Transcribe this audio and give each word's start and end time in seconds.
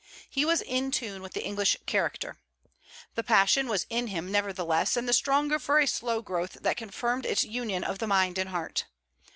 He 0.31 0.45
was 0.45 0.63
in 0.63 0.89
tune 0.89 1.21
with 1.21 1.33
the 1.33 1.43
English 1.45 1.77
character. 1.85 2.39
The 3.13 3.21
passion 3.21 3.67
was 3.67 3.85
in 3.87 4.07
him 4.07 4.31
nevertheless, 4.31 4.97
and 4.97 5.07
the 5.07 5.13
stronger 5.13 5.59
for 5.59 5.77
a 5.77 5.85
slow 5.85 6.23
growth 6.23 6.57
that 6.61 6.75
confirmed 6.75 7.23
its 7.27 7.43
union 7.43 7.83
of 7.83 7.99
the 7.99 8.07
mind 8.07 8.39
and 8.39 8.49
heart. 8.49 8.85